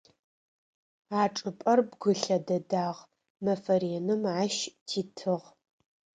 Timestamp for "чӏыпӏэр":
1.35-1.79